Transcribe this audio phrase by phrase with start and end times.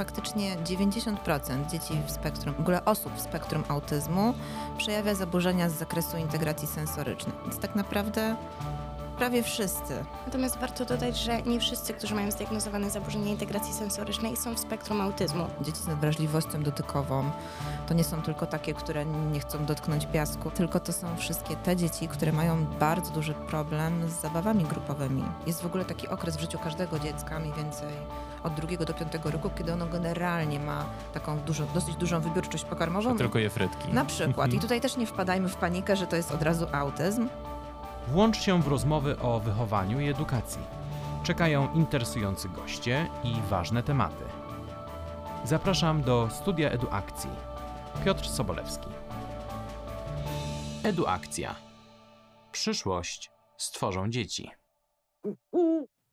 [0.00, 4.34] faktycznie 90% dzieci w spektrum, w ogóle osób w spektrum autyzmu
[4.78, 7.34] przejawia zaburzenia z zakresu integracji sensorycznej.
[7.44, 8.36] Więc tak naprawdę
[9.20, 10.04] prawie wszyscy.
[10.26, 15.00] Natomiast warto dodać, że nie wszyscy, którzy mają zdiagnozowane zaburzenia integracji sensorycznej są w spektrum
[15.00, 15.46] autyzmu.
[15.60, 17.30] Dzieci z nadwrażliwością dotykową
[17.88, 21.76] to nie są tylko takie, które nie chcą dotknąć piasku, tylko to są wszystkie te
[21.76, 25.22] dzieci, które mają bardzo duży problem z zabawami grupowymi.
[25.46, 27.88] Jest w ogóle taki okres w życiu każdego dziecka, mniej więcej
[28.42, 30.84] od drugiego do piątego roku, kiedy ono generalnie ma
[31.14, 33.10] taką dużą, dosyć dużą wybiórczość pokarmową.
[33.10, 33.92] Że tylko je frytki.
[33.92, 34.52] Na przykład.
[34.52, 37.28] I tutaj też nie wpadajmy w panikę, że to jest od razu autyzm.
[38.08, 40.62] Włącz się w rozmowy o wychowaniu i edukacji.
[41.22, 44.24] Czekają interesujący goście i ważne tematy.
[45.44, 47.30] Zapraszam do studia Eduakcji.
[48.04, 48.88] Piotr Sobolewski.
[50.84, 51.54] Eduakcja.
[52.52, 54.50] Przyszłość stworzą dzieci.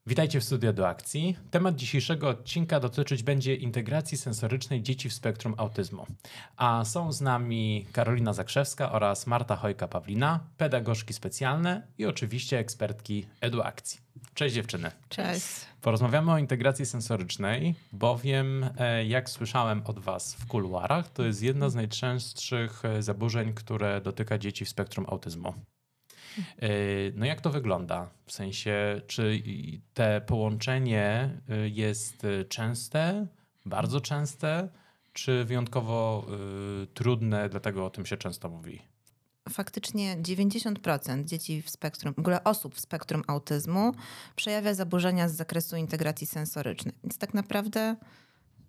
[0.07, 1.37] Witajcie w studiu do akcji.
[1.51, 6.05] Temat dzisiejszego odcinka dotyczyć będzie integracji sensorycznej dzieci w spektrum autyzmu.
[6.57, 13.99] A są z nami Karolina Zakrzewska oraz Marta Hojka-Pawlina, pedagogzki specjalne i oczywiście ekspertki eduakcji.
[14.33, 14.91] Cześć dziewczyny.
[15.09, 15.45] Cześć.
[15.81, 21.69] Porozmawiamy o integracji sensorycznej, bowiem e, jak słyszałem od Was w kuluarach, to jest jedno
[21.69, 25.53] z najczęstszych e, zaburzeń, które dotyka dzieci w spektrum autyzmu.
[26.59, 26.67] E,
[27.15, 28.09] no jak to wygląda?
[28.25, 29.43] W sensie, czy
[29.93, 31.29] te połączenie
[31.63, 33.27] jest częste,
[33.65, 34.69] bardzo częste,
[35.13, 36.27] czy wyjątkowo
[36.93, 38.81] trudne, dlatego o tym się często mówi?
[39.49, 43.93] faktycznie 90% dzieci w spektrum, w ogóle osób w spektrum autyzmu
[44.35, 46.95] przejawia zaburzenia z zakresu integracji sensorycznej.
[47.03, 47.95] Więc tak naprawdę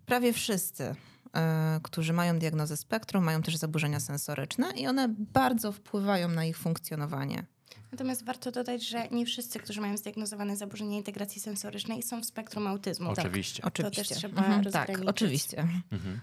[0.06, 0.94] prawie wszyscy,
[1.34, 6.58] e, którzy mają diagnozę spektrum, mają też zaburzenia sensoryczne i one bardzo wpływają na ich
[6.58, 7.46] funkcjonowanie.
[7.92, 12.66] Natomiast warto dodać, że nie wszyscy, którzy mają zdiagnozowane zaburzenie integracji sensorycznej są w spektrum
[12.66, 13.10] autyzmu.
[13.10, 13.62] Oczywiście.
[13.62, 14.02] Tak, oczywiście.
[14.02, 15.58] To też trzeba mhm, Tak, oczywiście.
[15.90, 16.20] Mhm.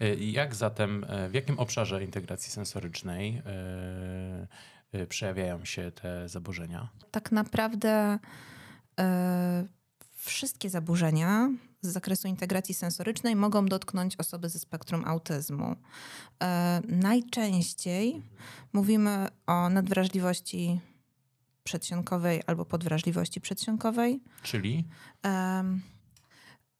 [0.00, 3.42] E, jak zatem, e, w jakim obszarze integracji sensorycznej
[4.92, 6.88] e, przejawiają się te zaburzenia?
[7.10, 8.18] Tak naprawdę
[10.16, 15.76] wszystkie zaburzenia z zakresu integracji sensorycznej mogą dotknąć osoby ze spektrum autyzmu.
[16.88, 18.22] najczęściej
[18.72, 20.80] mówimy o nadwrażliwości
[21.68, 24.20] przedsionkowej albo podwrażliwości przedsionkowej.
[24.42, 24.84] Czyli?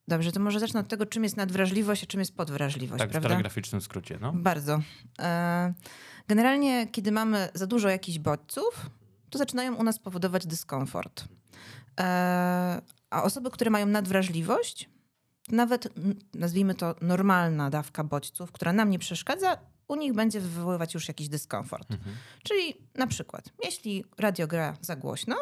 [0.08, 2.98] Dobrze, to może zacznę od tego, czym jest nadwrażliwość, a czym jest podwrażliwość.
[2.98, 3.28] Tak, prawda?
[3.28, 4.18] w telegraficznym skrócie.
[4.20, 4.32] No.
[4.32, 4.80] Bardzo.
[5.18, 5.74] E,
[6.28, 8.90] generalnie, kiedy mamy za dużo jakichś bodźców,
[9.30, 11.24] to zaczynają u nas powodować dyskomfort.
[12.00, 14.90] E, a osoby, które mają nadwrażliwość,
[15.48, 15.88] nawet
[16.34, 21.28] nazwijmy to normalna dawka bodźców, która nam nie przeszkadza, u nich będzie wywoływać już jakiś
[21.28, 21.90] dyskomfort.
[21.90, 22.16] Mhm.
[22.42, 25.36] Czyli na przykład, jeśli radio gra za głośno,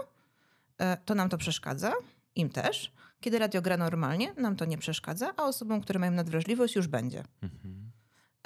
[0.78, 1.92] e, to nam to przeszkadza,
[2.34, 2.92] im też.
[3.20, 7.24] Kiedy radio gra normalnie, nam to nie przeszkadza, a osobom, które mają nadwrażliwość, już będzie.
[7.42, 7.92] Mhm.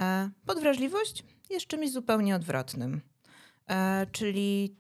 [0.01, 3.01] E, podwrażliwość jest czymś zupełnie odwrotnym.
[3.71, 4.77] E, czyli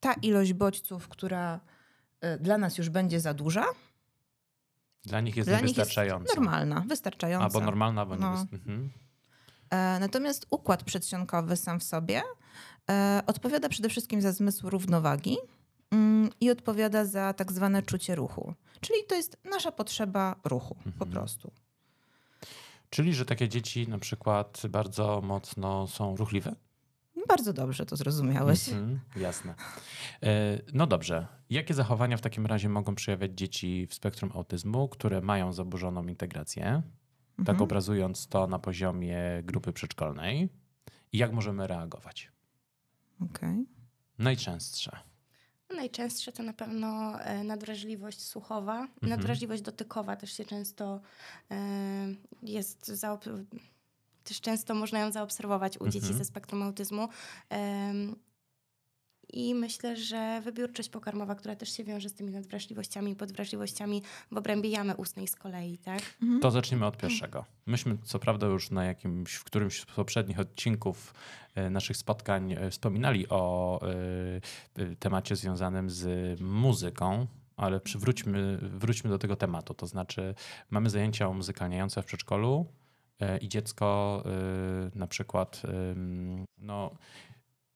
[0.00, 1.60] ta ilość bodźców, która
[2.40, 3.64] dla nas już będzie za duża,
[5.04, 5.60] dla nich jest dla.
[5.60, 5.96] Nich jest
[6.36, 7.44] normalna, wystarczająca.
[7.44, 8.34] Albo normalna, bo no.
[8.34, 8.90] nie mhm.
[10.00, 12.22] Natomiast układ przedsionkowy sam w sobie
[13.26, 15.36] odpowiada przede wszystkim za zmysł równowagi
[15.90, 18.54] mm, i odpowiada za tak zwane czucie ruchu.
[18.80, 20.92] Czyli to jest nasza potrzeba ruchu mhm.
[20.98, 21.50] po prostu.
[22.90, 26.54] Czyli, że takie dzieci na przykład bardzo mocno są ruchliwe?
[27.28, 28.68] Bardzo dobrze to zrozumiałeś.
[28.68, 29.54] Mhm, jasne.
[30.22, 31.26] E, no dobrze.
[31.50, 36.82] Jakie zachowania w takim razie mogą przejawiać dzieci w spektrum autyzmu, które mają zaburzoną integrację?
[37.40, 37.56] Tak mhm.
[37.56, 40.48] Tak obrazując to na poziomie grupy przedszkolnej.
[41.12, 42.32] I jak możemy reagować?
[43.20, 43.64] Okay.
[44.18, 44.96] Najczęstsze.
[45.76, 48.80] Najczęstsze to na pewno e, nadwrażliwość słuchowa.
[48.80, 49.10] Mhm.
[49.10, 51.00] Nadwrażliwość dotykowa też się często
[51.50, 51.56] e,
[52.42, 52.92] jest
[54.24, 55.92] też często można ją zaobserwować u mhm.
[55.92, 57.08] dzieci ze spektrum autyzmu.
[59.32, 64.02] I myślę, że wybiórczość pokarmowa, która też się wiąże z tymi nadwrażliwościami i podwrażliwościami
[64.32, 66.00] w obrębie jamy ustnej z kolei, tak?
[66.22, 66.40] Mhm.
[66.40, 67.44] To zacznijmy od pierwszego.
[67.66, 71.14] Myśmy co prawda już na jakimś, w którymś z poprzednich odcinków
[71.54, 73.80] e, naszych spotkań e, wspominali o
[74.78, 79.74] y, temacie związanym z muzyką, ale przywróćmy, wróćmy do tego tematu.
[79.74, 80.34] To znaczy
[80.70, 82.66] mamy zajęcia muzykalniające w przedszkolu
[83.40, 84.22] i dziecko
[84.94, 85.62] na przykład
[86.58, 86.90] no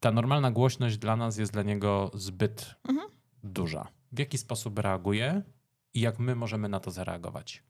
[0.04, 3.08] ta normalna głośność dla nas jest dla niego zbyt mhm.
[3.44, 3.88] duża.
[4.12, 5.42] W jaki sposób reaguje
[5.94, 7.62] i jak my możemy na to zareagować?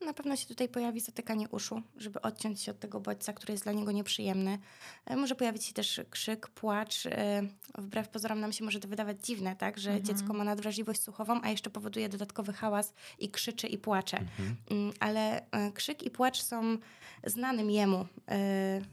[0.00, 3.64] Na pewno się tutaj pojawi zatykanie uszu, żeby odciąć się od tego bodźca, który jest
[3.64, 4.58] dla niego nieprzyjemny.
[5.06, 7.06] E, Może pojawić się też krzyk, płacz.
[7.06, 7.42] E,
[7.78, 9.78] Wbrew pozorom nam się może to wydawać dziwne, tak?
[9.78, 10.06] że Mhm.
[10.06, 14.18] dziecko ma nadwrażliwość słuchową, a jeszcze powoduje dodatkowy hałas i krzyczy i płacze.
[14.18, 14.56] Mhm.
[14.70, 16.78] Mm, Ale e, krzyk i płacz są
[17.26, 18.06] znanym jemu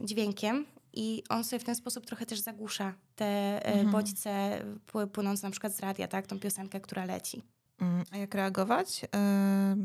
[0.01, 0.65] dźwiękiem
[0.99, 3.91] i on sobie w ten sposób trochę też zagłusza te e, Mhm.
[3.91, 6.27] bodźce pły- płynące na przykład z radia, tak?
[6.27, 7.43] tą piosenkę, która leci.
[7.81, 9.05] Mm, A jak reagować?
[9.15, 9.75] E,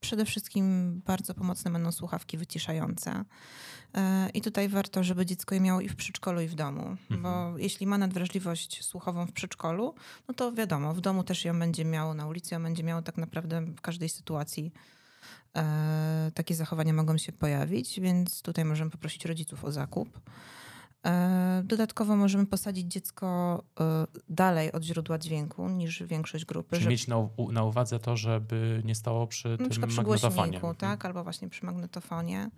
[0.00, 3.24] Przede wszystkim bardzo pomocne będą słuchawki wyciszające.
[3.94, 6.96] E, I tutaj warto, żeby dziecko je miało i w przedszkolu, i w domu.
[7.10, 9.94] Bo jeśli ma nadwrażliwość słuchową w przedszkolu,
[10.28, 13.16] no to wiadomo, w domu też ją będzie miało, na ulicy ją będzie miało tak
[13.16, 14.72] naprawdę w każdej sytuacji.
[15.56, 20.20] E, takie zachowania mogą się pojawić, więc tutaj możemy poprosić rodziców o zakup.
[21.06, 26.70] E, Dodatkowo możemy posadzić dziecko e, dalej od źródła dźwięku niż większość grupy.
[26.70, 29.90] Czyli żeby- mieć na, u- na uwadze to, żeby nie stało przy na tym przykład
[29.90, 30.36] przy magnetofonie.
[30.50, 30.76] głośniku, Mhm.
[30.76, 31.04] tak?
[31.04, 32.50] Albo właśnie przy magnetofonie.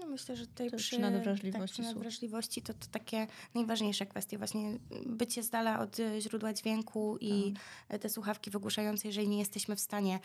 [0.00, 4.06] No myślę, że tutaj To przy, przy nadwrażliwości tak, przy nadwrażliwości to, to takie najważniejsze
[4.06, 4.38] kwestie.
[4.38, 7.54] Właśnie bycie z dala od źródła dźwięku i
[7.88, 8.00] Tak.
[8.00, 10.20] te słuchawki wygłuszające, jeżeli nie jesteśmy w stanie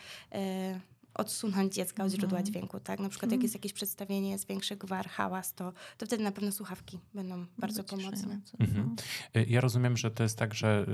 [1.16, 2.46] odsunąć dziecka od źródła Mhm.
[2.46, 2.80] dźwięku.
[2.80, 3.00] Tak?
[3.00, 6.52] Na przykład jak jest jakieś przedstawienie, jest większy gwar, hałas, to, to wtedy na pewno
[6.52, 8.40] słuchawki będą bardzo pomocne.
[8.60, 8.96] Mhm.
[9.38, 10.86] Y, Ja rozumiem, że to jest tak, że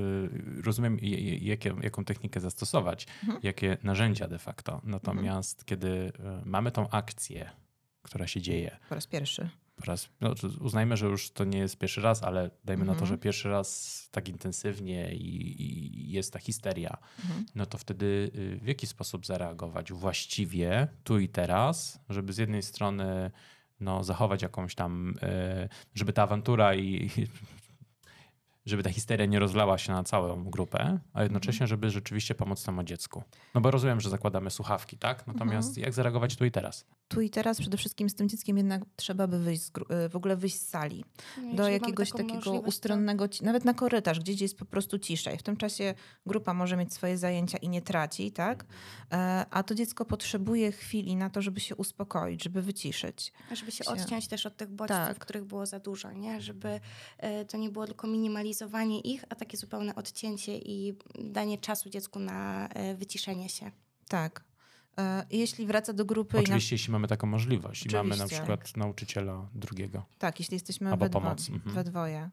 [0.57, 0.97] y, rozumiem,
[1.83, 3.39] jaką technikę zastosować, Mhm.
[3.43, 4.81] jakie narzędzia de facto.
[4.83, 6.11] Natomiast kiedy y,
[6.45, 7.49] mamy tą akcję,
[8.01, 9.49] która się dzieje, Po raz pierwszy.
[9.81, 12.99] Po raz, no, uznajmy, że już to nie jest pierwszy raz, ale dajmy na to,
[13.01, 13.07] Mhm.
[13.09, 17.45] że pierwszy raz tak intensywnie i, i jest ta histeria, Mhm.
[17.55, 22.63] no to wtedy y, w jaki sposób zareagować właściwie tu i teraz, żeby z jednej
[22.63, 23.31] strony
[23.79, 25.09] no, zachować jakąś tam,
[25.63, 27.09] y, żeby ta awantura i
[28.65, 32.83] żeby ta histeria nie rozlała się na całą grupę, a jednocześnie, żeby rzeczywiście pomóc temu
[32.83, 33.23] dziecku.
[33.55, 35.27] No bo rozumiem, że zakładamy słuchawki, tak?
[35.27, 36.85] Natomiast jak zareagować tu i teraz?
[37.11, 39.67] Tu i teraz przede wszystkim z tym dzieckiem jednak trzeba by wyjść z,
[40.05, 41.05] y, w ogóle wyjść z sali.
[41.43, 45.37] No, do jakiegoś takiego to- ustronnego, nawet na korytarz, gdzie jest po prostu ciszej.
[45.37, 45.93] W tym czasie
[46.25, 48.65] grupa może mieć swoje zajęcia i nie traci, tak?
[49.11, 53.33] E, A to dziecko potrzebuje chwili na to, żeby się uspokoić, żeby wyciszyć.
[53.51, 55.19] Żeby się odciąć też od tych bodźców, Tak.
[55.19, 56.41] których było za dużo, nie?
[56.41, 56.79] Żeby
[57.17, 62.19] e, to nie było tylko minimalizowanie ich, a takie zupełne odcięcie i danie czasu dziecku
[62.19, 63.71] na e, wyciszenie się.
[64.07, 64.50] Tak.
[64.97, 68.15] E, Jeśli wraca do grupy i na, Oczywiście, jeśli mamy taką możliwość i mamy na
[68.15, 68.37] Oczywiście.
[68.37, 70.05] przykład nauczyciela drugiego.
[70.17, 71.59] Tak, jeśli jesteśmy we, dwo, mhm.
[71.65, 72.29] we dwoje.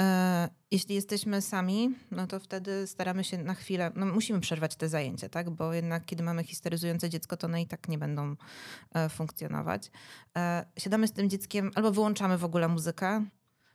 [0.00, 4.88] E, jeśli jesteśmy sami, no to wtedy staramy się na chwilę, no musimy przerwać te
[4.88, 5.50] zajęcia, tak?
[5.50, 8.36] Bo jednak kiedy mamy histeryzujące dziecko, to one i tak nie będą
[8.94, 9.90] e, funkcjonować.
[10.78, 13.24] Siadamy z tym dzieckiem, albo wyłączamy w ogóle muzykę,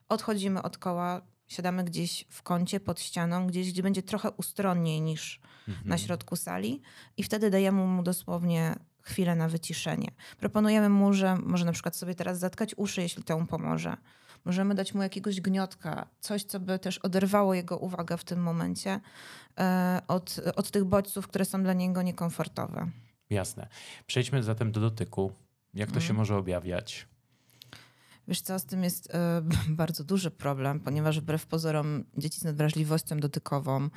[0.10, 1.22] odchodzimy od koła,
[1.54, 5.88] siadamy gdzieś w kącie pod ścianą, gdzieś, gdzie będzie trochę ustronniej niż Mhm.
[5.90, 6.82] na środku sali
[7.18, 10.12] i wtedy dajemy mu dosłownie chwilę na wyciszenie.
[10.38, 13.98] Proponujemy mu, że może na przykład sobie teraz zatkać uszy, jeśli to mu pomoże.
[14.46, 19.00] Możemy dać mu jakiegoś gniotka, coś, co by też oderwało jego uwagę w tym momencie
[19.60, 22.90] e, od, od tych bodźców, które są dla niego niekomfortowe.
[23.30, 23.68] Jasne.
[24.08, 25.32] Przejdźmy zatem do dotyku.
[25.74, 26.18] Jak to się Mhm.
[26.18, 27.08] może objawiać?
[28.28, 33.20] Wiesz co, z tym jest e, bardzo duży problem, ponieważ wbrew pozorom dzieci z nadwrażliwością
[33.20, 33.90] dotykową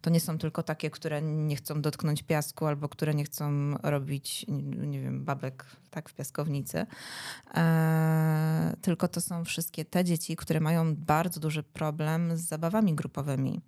[0.00, 4.46] to nie są tylko takie, które nie chcą dotknąć piasku albo które nie chcą robić,
[4.86, 6.86] nie wiem, babek tak w piaskownicy.
[7.54, 13.60] E, tylko to są wszystkie te dzieci, które mają bardzo duży problem z zabawami grupowymi.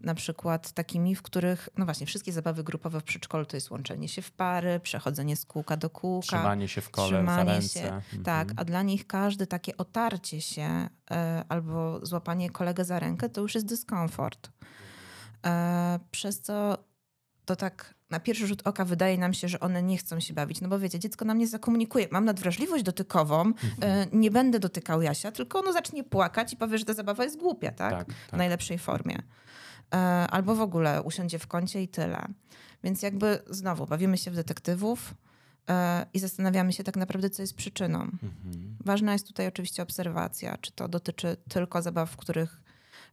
[0.00, 4.08] Na przykład takimi, w których, no właśnie, wszystkie zabawy grupowe w przedszkolu to jest łączenie
[4.08, 6.26] się w pary, przechodzenie z kółka do kółka.
[6.26, 8.22] Trzymanie się w kole, trzymanie się, Mhm.
[8.24, 13.40] Tak, a dla nich każde takie otarcie się e, albo złapanie kolegę za rękę to
[13.40, 14.50] już jest dyskomfort.
[15.46, 16.78] E, przez co
[17.44, 20.60] to tak na pierwszy rzut oka wydaje nam się, że one nie chcą się bawić.
[20.60, 22.08] No bo wiecie, dziecko nam nie zakomunikuje.
[22.10, 23.62] Mam nadwrażliwość dotykową, Mhm.
[23.80, 27.38] e, nie będę dotykał Jasia, tylko ono zacznie płakać i powie, że ta zabawa jest
[27.38, 27.92] głupia, tak?
[27.92, 28.38] Tak, w tak.
[28.38, 29.22] najlepszej formie.
[29.94, 29.98] E,
[30.30, 32.26] Albo w ogóle usiądzie w kącie i tyle.
[32.84, 35.14] Więc jakby znowu bawimy się w detektywów
[35.70, 38.00] e, i zastanawiamy się tak naprawdę, co jest przyczyną.
[38.00, 38.76] Mhm.
[38.84, 42.62] Ważna jest tutaj oczywiście obserwacja, czy to dotyczy tylko zabaw, w których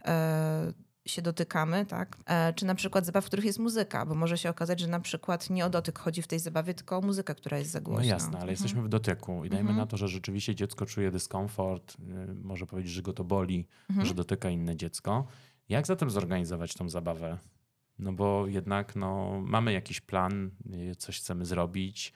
[0.05, 0.73] e,
[1.05, 2.17] się dotykamy, tak?
[2.55, 5.49] Czy na przykład zabaw, w których jest muzyka, bo może się okazać, że na przykład
[5.49, 8.05] nie o dotyk chodzi w tej zabawie, tylko o muzykę, która jest za No głośna.
[8.05, 8.49] jasne, ale Mhm.
[8.49, 9.77] jesteśmy w dotyku i dajmy Mhm.
[9.77, 11.95] na to, że rzeczywiście dziecko czuje dyskomfort,
[12.29, 14.07] y, może powiedzieć, że go to boli, Mhm.
[14.07, 15.27] że dotyka inne dziecko.
[15.69, 17.37] Jak zatem zorganizować tą zabawę?
[17.99, 20.51] No bo jednak no, mamy jakiś plan,
[20.91, 22.13] y, coś chcemy zrobić.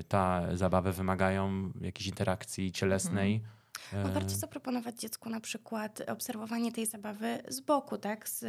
[0.00, 3.42] y, Ta zabawy wymagają jakiejś interakcji cielesnej.
[3.92, 8.42] No, warto zaproponować dziecku na przykład obserwowanie tej zabawy z boku, tak, z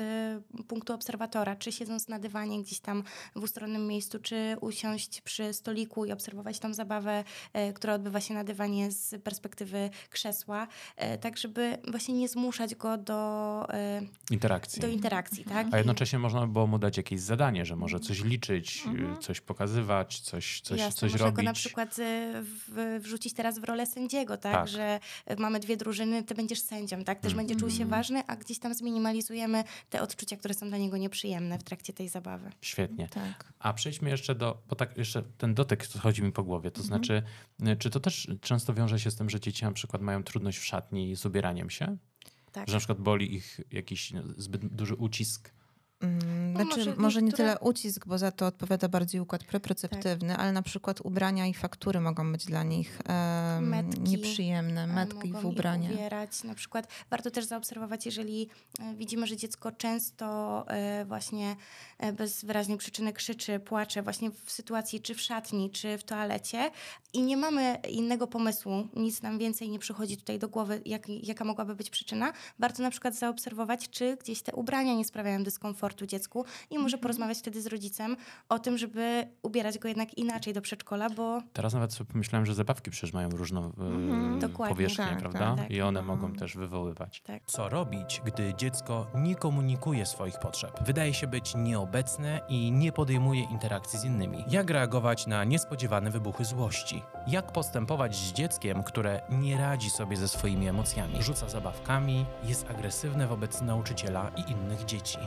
[0.60, 3.04] y, punktu obserwatora, czy siedząc na dywanie gdzieś tam
[3.36, 8.34] w ustronnym miejscu, czy usiąść przy stoliku i obserwować tą zabawę, e, która odbywa się
[8.34, 13.68] na dywanie z perspektywy krzesła, e, tak żeby właśnie nie zmuszać go do,
[14.32, 14.82] interakcji.
[14.82, 15.44] do interakcji.
[15.46, 15.68] Tak?
[15.72, 19.18] A jednocześnie można by było mu dać jakieś zadanie, że może coś liczyć, Mhm.
[19.22, 21.36] coś pokazywać, coś, coś, Jasne, coś można robić.
[21.38, 22.32] go na przykład y,
[22.68, 24.54] w, wrzucić teraz w rolę sędziego, tak?
[24.54, 24.68] Tak.
[24.68, 27.20] Że y, mamy dwie drużyny, ty będziesz sędzią, tak?
[27.20, 27.46] Też Mm.
[27.48, 31.60] będzie czuł się ważny, a gdzieś tam zminimalizujemy te odczucia, które są dla niego nieprzyjemne
[31.60, 32.52] w trakcie tej zabawy.
[32.62, 33.08] Świetnie.
[33.08, 33.54] Tak.
[33.60, 36.88] A przejdźmy jeszcze do, bo tak jeszcze ten dotyk chodzi mi po głowie, to Mhm.
[36.88, 37.24] znaczy,
[37.74, 40.58] y, czy to też często wiąże się z tym, że dzieci na przykład mają trudność
[40.58, 41.98] w szatni z ubieraniem się?
[42.52, 42.68] Tak.
[42.68, 45.52] Że na przykład boli ich jakiś no, zbyt duży ucisk?
[46.02, 49.44] Mm, No Znaczy, może może, nie niektóre- tyle ucisk, bo za to odpowiada bardziej układ
[49.44, 54.88] preproceptywny, ale na przykład ubrania i faktury mogą być dla nich em, Metki, nieprzyjemne, E,
[54.88, 55.90] metki w ubrania.
[55.92, 56.44] Ubierać.
[56.44, 58.50] Na przykład warto też zaobserwować, jeżeli
[58.80, 60.26] e, widzimy, że dziecko często
[60.68, 61.56] e, właśnie
[61.98, 66.72] e, bez wyraźnej przyczyny krzyczy, płacze właśnie w sytuacji czy w szatni, czy w toalecie
[67.14, 71.46] i nie mamy innego pomysłu, nic nam więcej nie przychodzi tutaj do głowy, jak, jaka
[71.46, 76.46] mogłaby być przyczyna, warto na przykład zaobserwować, czy gdzieś te ubrania nie sprawiają dyskomfortu dziecku
[76.70, 78.18] i może porozmawiać wtedy z rodzicem
[78.50, 82.54] o tym, żeby ubierać go jednak inaczej do przedszkola, bo Teraz nawet sobie pomyślałem, że
[82.54, 84.36] zabawki przecież mają różną y, Mhm.
[84.70, 85.56] Powierzchnię, Tak, prawda?
[85.58, 85.72] tak.
[85.72, 86.08] I one No.
[86.08, 87.22] mogą też wywoływać.
[87.22, 87.44] tak.
[87.46, 90.80] Co robić, gdy dziecko nie komunikuje swoich potrzeb?
[90.86, 94.44] Wydaje się być nieobecne i nie podejmuje interakcji z innymi.
[94.50, 97.02] Jak reagować na niespodziewane wybuchy złości?
[97.28, 101.24] Jak postępować z dzieckiem, które nie radzi sobie ze swoimi emocjami?
[101.24, 105.18] Rzuca zabawkami, jest agresywne wobec nauczyciela i innych dzieci.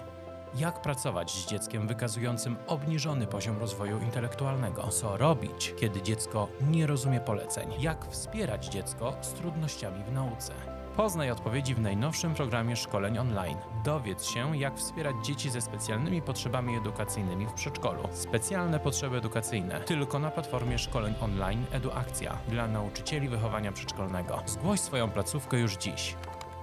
[0.58, 4.88] Jak pracować z dzieckiem wykazującym obniżony poziom rozwoju intelektualnego?
[4.88, 7.70] Co robić, kiedy dziecko nie rozumie poleceń?
[7.80, 10.52] Jak wspierać dziecko z trudnościami w nauce?
[10.96, 13.58] Poznaj odpowiedzi w najnowszym programie szkoleń online.
[13.84, 18.08] Dowiedz się, jak wspierać dzieci ze specjalnymi potrzebami edukacyjnymi w przedszkolu.
[18.12, 24.42] Specjalne potrzeby edukacyjne tylko na platformie szkoleń online EduAkcja dla nauczycieli wychowania przedszkolnego.
[24.46, 26.16] Zgłoś swoją placówkę już dziś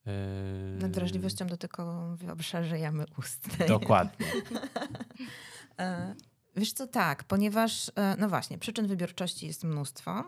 [0.08, 3.68] Y, Nad wrażliwością dotykową w obszarze jamy ustnej.
[3.68, 4.26] Dokładnie.
[6.56, 10.24] Wiesz co, tak, ponieważ, e, no właśnie, przyczyn wybiórczości jest mnóstwo.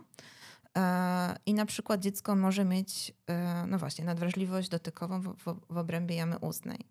[0.77, 5.77] E, I na przykład dziecko może mieć, e, no właśnie, nadwrażliwość dotykową w, w, w
[5.77, 6.89] obrębie jamy ustnej.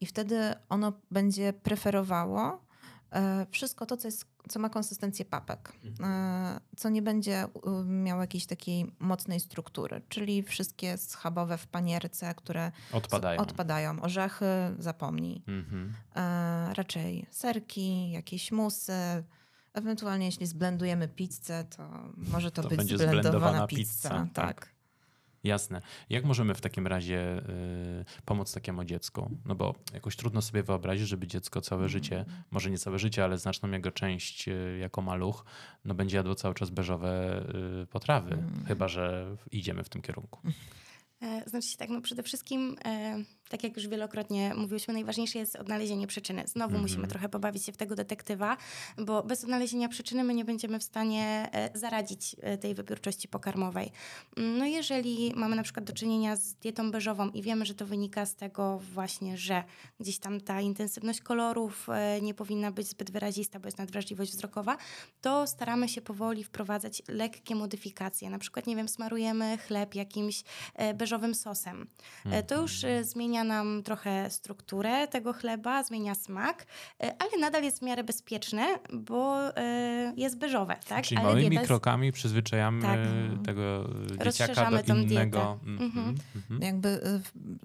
[0.00, 2.68] I wtedy ono będzie preferowało
[3.50, 7.44] wszystko to, co, jest, co ma konsystencję papek, e, co nie będzie
[7.84, 13.40] miało jakiejś takiej mocnej struktury, czyli wszystkie schabowe w panierce, które Odpadają.
[13.40, 14.02] odpadają.
[14.02, 14.46] Orzechy,
[14.78, 15.42] zapomnij.
[15.48, 15.94] Mhm.
[16.16, 18.92] E, raczej serki, jakieś musy.
[19.74, 24.08] Ewentualnie jeśli zblendujemy pizzę, to może to, To być zblendowana zblendowana pizza.
[24.08, 24.46] pizza, tak.
[24.60, 24.77] Tak.
[25.48, 25.80] Jasne.
[26.10, 29.30] Jak możemy w takim razie y, pomóc takiemu dziecku?
[29.44, 33.38] No bo jakoś trudno sobie wyobrazić, żeby dziecko całe życie, może nie całe życie, ale
[33.38, 35.44] znaczną jego część y, jako maluch,
[35.84, 37.42] no będzie jadło cały czas beżowe
[37.82, 40.40] y, potrawy, chyba że idziemy w tym kierunku.
[41.22, 46.06] E, Znaczy tak, no przede wszystkim, e, tak jak już wielokrotnie mówiłyśmy, najważniejsze jest odnalezienie
[46.06, 46.42] przyczyny.
[46.46, 46.82] Znowu Mhm.
[46.82, 48.56] musimy trochę pobawić się w tego detektywa,
[48.98, 53.92] bo bez odnalezienia przyczyny my nie będziemy w stanie e, zaradzić e, tej wybiórczości pokarmowej.
[54.36, 57.86] Mm, No jeżeli mamy na przykład do czynienia z dietą beżową i wiemy, że to
[57.86, 59.64] wynika z tego właśnie, że
[60.00, 64.76] gdzieś tam ta intensywność kolorów e, nie powinna być zbyt wyrazista, bo jest nadwrażliwość wzrokowa,
[65.20, 68.30] to staramy się powoli wprowadzać lekkie modyfikacje.
[68.30, 70.42] Na przykład, nie wiem, smarujemy chleb jakimś
[70.94, 71.86] beżowym sosem.
[72.46, 73.04] To już e,
[73.38, 76.66] zmienia nam trochę strukturę tego chleba, zmienia smak,
[77.02, 81.04] e, ale nadal jest w miarę bezpieczne, bo e, jest beżowe, tak?
[81.04, 82.98] Czyli ale małymi dieta krokami przyzwyczajamy Tak.
[83.44, 85.58] tego dzieciaka Rozszerzamy do innego.
[85.66, 86.14] Mhm, Mhm.
[86.36, 86.62] mhm.
[86.62, 87.00] Jakby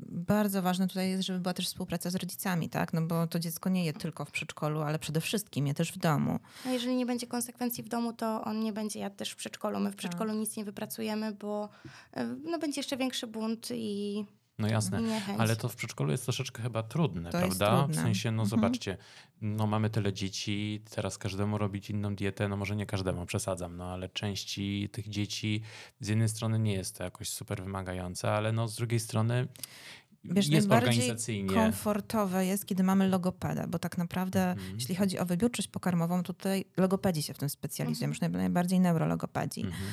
[0.10, 2.94] bardzo ważne tutaj jest, żeby była też współpraca z rodzicami, tak?
[2.94, 5.98] No bo to dziecko nie je tylko w przedszkolu, ale przede wszystkim je też w
[5.98, 6.40] domu.
[6.66, 9.80] No jeżeli nie będzie konsekwencji w domu, to on nie będzie jadł też w przedszkolu.
[9.80, 11.70] My w przedszkolu nic nie wypracujemy, bo
[12.14, 14.26] e, no, będzie jeszcze większy bunt i,
[14.60, 15.02] No jasne.
[15.02, 15.40] niechęć.
[15.40, 17.88] Ale to w przedszkolu jest troszeczkę chyba trudne, To prawda?
[17.88, 18.50] W sensie, no Mhm.
[18.50, 18.98] zobaczcie,
[19.42, 23.86] no mamy tyle dzieci, teraz każdemu robić inną dietę, no może nie każdemu, przesadzam, no
[23.94, 25.62] ale części tych dzieci
[26.00, 29.48] z jednej strony nie jest to jakoś super wymagające, ale no z drugiej strony
[30.26, 31.54] Wiesz, jest najbardziej organizacyjnie.
[31.56, 34.76] komfortowe jest, kiedy mamy logopeda, bo tak naprawdę, Mhm.
[34.76, 39.62] jeśli chodzi o wybiórczość pokarmową, tutaj logopedzi się w tym specjalizują, już naj- najbardziej neurologopedzi.
[39.62, 39.84] Mhm.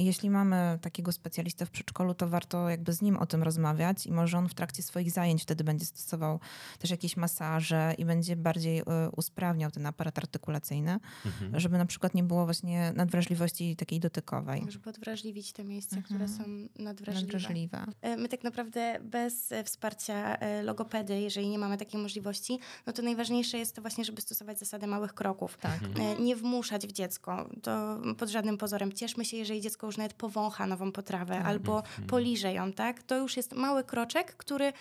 [0.00, 4.06] I jeśli mamy takiego specjalistę w przedszkolu, to warto jakby z nim o tym rozmawiać
[4.06, 6.40] i może on w trakcie swoich zajęć wtedy będzie stosował
[6.78, 8.84] też jakieś masaże i będzie bardziej e,
[9.16, 11.60] usprawniał ten aparat artykulacyjny, Mhm.
[11.60, 14.66] żeby na przykład nie było właśnie nadwrażliwości takiej dotykowej.
[14.68, 16.14] Żeby odwrażliwić te miejsca, Mhm.
[16.14, 16.42] które są
[16.84, 17.32] nadwrażliwe.
[17.32, 17.86] Nadwrażliwa.
[18.02, 23.02] E, My tak naprawdę bez e, wsparcia logopedy, jeżeli nie mamy takiej możliwości, no to
[23.02, 25.58] najważniejsze jest to właśnie, żeby stosować zasady małych kroków.
[25.60, 25.80] Tak.
[25.98, 27.48] E, Nie wmuszać w dziecko.
[27.62, 28.92] To pod żadnym pozorem.
[28.92, 31.46] Cieszmy się, jeżeli dziecko już nawet powącha nową potrawę Tak.
[31.46, 32.08] albo Mhm.
[32.08, 33.02] poliże ją, tak?
[33.02, 34.72] To już jest mały kroczek, który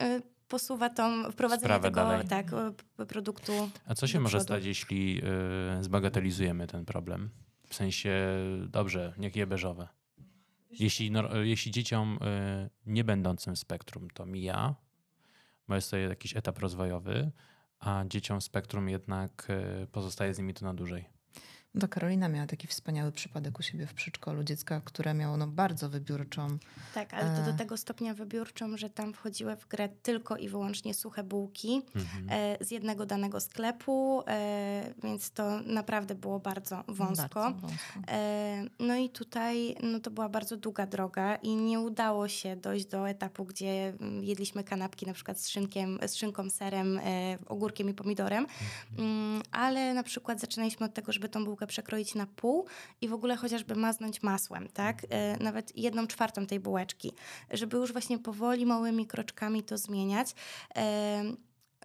[0.00, 2.28] e, posuwa tą, wprowadzenie Sprawę tego dalej.
[2.28, 2.46] tak,
[2.96, 3.70] p- produktu.
[3.86, 4.44] A co się może przodu.
[4.44, 5.22] stać, jeśli
[5.80, 7.30] y, zbagatelizujemy ten problem?
[7.68, 8.12] W sensie,
[8.68, 9.88] dobrze, niech je beżowe.
[10.70, 14.74] Jeśli, no, jeśli dzieciom y, nie będącym w spektrum to mija,
[15.68, 17.30] bo jest to jakiś etap rozwojowy,
[17.80, 19.48] a dzieciom w spektrum jednak
[19.82, 21.04] y, pozostaje z nimi to na dłużej.
[21.80, 24.44] To Karolina miała taki wspaniały przypadek u siebie w przedszkolu.
[24.44, 26.58] Dziecka, które miało no, bardzo wybiórczą.
[26.94, 27.52] Tak, ale to E.
[27.52, 31.82] do tego stopnia wybiórczą, że tam wchodziły w grę tylko i wyłącznie suche bułki.
[31.96, 32.26] Mhm.
[32.30, 37.40] e, z jednego danego sklepu, e, więc to naprawdę było bardzo wąsko.
[37.40, 38.00] Bardzo wąsko.
[38.08, 42.86] E, no i tutaj no to była bardzo długa droga i nie udało się dojść
[42.86, 47.90] do etapu, gdzie mm, jedliśmy kanapki na przykład z, szynkiem, z szynką, serem, e, ogórkiem
[47.90, 48.46] i pomidorem,
[48.98, 52.66] Mm, ale na przykład zaczynaliśmy od tego, żeby tą bułkę przekroić na pół
[53.00, 55.06] i w ogóle chociażby maznąć masłem, tak?
[55.10, 57.12] E, nawet jedną czwartą tej bułeczki,
[57.50, 60.34] żeby już właśnie powoli, małymi kroczkami to zmieniać.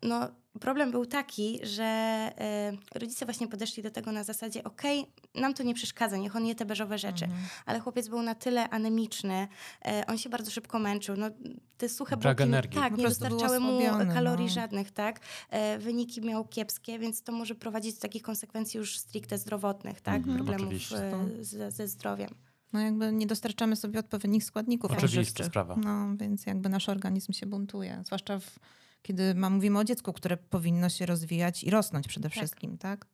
[0.06, 5.54] No, problem był taki, że e, rodzice właśnie podeszli do tego na zasadzie, okej, nam
[5.54, 7.26] to nie przeszkadza, niech on je te beżowe rzeczy.
[7.26, 7.44] Mhm.
[7.66, 9.48] Ale chłopiec był na tyle anemiczny,
[9.86, 11.16] e, on się bardzo szybko męczył.
[11.18, 11.30] No,
[11.78, 12.80] te suche Brak bułki, energii.
[12.80, 13.80] tak, Po nie dostarczały mu
[14.14, 14.52] kalorii no.
[14.54, 15.20] żadnych, tak?
[15.50, 20.16] E, wyniki miał kiepskie, więc to może prowadzić do takich konsekwencji już stricte zdrowotnych, tak?
[20.16, 20.36] Mhm.
[20.36, 20.98] Problemów Oczywiście.
[20.98, 22.30] e, ze, ze zdrowiem.
[22.74, 25.46] No jakby nie dostarczamy sobie odpowiednich składników Oczywista odżywczych.
[25.46, 25.76] sprawa.
[25.76, 28.02] No więc jakby nasz organizm się buntuje.
[28.06, 28.60] Zwłaszcza w,
[29.02, 33.06] kiedy ma, mówimy o dziecku, które powinno się rozwijać i rosnąć przede wszystkim, tak?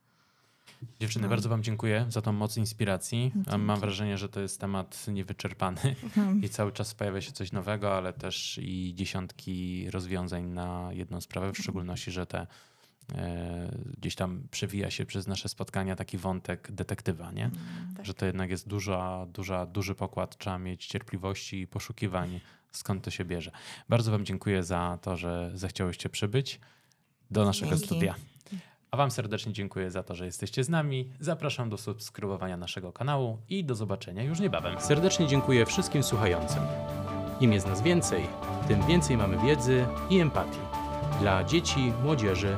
[1.00, 1.30] Dziewczyny, No.
[1.30, 3.32] bardzo Wam dziękuję za tą moc inspiracji.
[3.48, 3.82] A Mam Dzięki.
[3.82, 5.96] wrażenie, że to jest temat niewyczerpany
[6.42, 11.54] i cały czas pojawia się coś nowego, ale też i dziesiątki rozwiązań na jedną sprawę,
[11.54, 12.48] w szczególności, że te
[13.16, 17.52] e, gdzieś tam przewija się przez nasze spotkania taki wątek detektywa, nie?
[17.98, 18.06] Tak.
[18.06, 22.40] Że to jednak jest duża, duża, duży pokład, trzeba mieć cierpliwości i poszukiwań,
[22.72, 23.52] skąd to się bierze.
[23.90, 26.60] Bardzo Wam dziękuję za to, że zechciałyście przybyć
[27.32, 27.86] do naszego Dzięki.
[27.86, 28.16] studia.
[28.92, 31.10] A Wam serdecznie dziękuję za to, że jesteście z nami.
[31.20, 34.82] Zapraszam do subskrybowania naszego kanału i do zobaczenia już niebawem.
[34.82, 36.64] Serdecznie dziękuję wszystkim słuchającym.
[37.40, 38.28] Im jest nas więcej,
[38.68, 40.60] tym więcej mamy wiedzy i empatii
[41.20, 42.58] dla dzieci, młodzieży,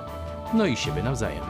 [0.54, 1.44] no i siebie nawzajem.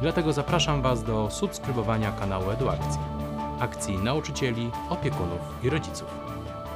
[0.00, 3.00] Dlatego zapraszam Was do subskrybowania kanału Eduakcji,
[3.60, 6.35] akcji nauczycieli, opiekunów i rodziców.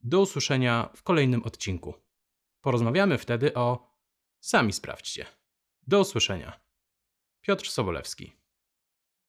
[0.00, 1.94] Do usłyszenia w kolejnym odcinku.
[2.60, 3.92] Porozmawiamy wtedy o
[4.40, 5.26] Sami sprawdźcie.
[5.86, 6.60] Do usłyszenia.
[7.40, 8.41] Piotr Sobolewski.